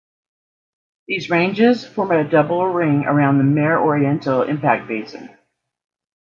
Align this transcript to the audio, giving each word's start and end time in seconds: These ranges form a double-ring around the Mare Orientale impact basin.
These 1.07 1.29
ranges 1.29 1.85
form 1.85 2.09
a 2.09 2.27
double-ring 2.27 3.05
around 3.05 3.37
the 3.37 3.43
Mare 3.43 3.77
Orientale 3.79 4.49
impact 4.49 4.87
basin. 4.87 5.29